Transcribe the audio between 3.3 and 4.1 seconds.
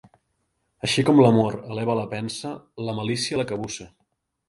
la cabussa.